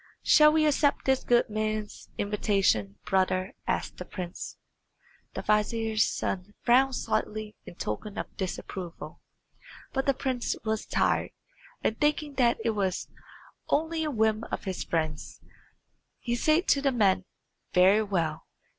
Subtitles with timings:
[0.23, 4.57] "Shall we accept this good man's invitation, brother?" asked the prince.
[5.35, 9.21] The vizier's son frowned slightly in token of disapproval;
[9.93, 11.33] but the prince was tired,
[11.83, 13.09] and thinking that it was
[13.69, 15.39] only a whim of his friend's,
[16.17, 17.25] he said to the men,
[17.71, 18.47] "Very well.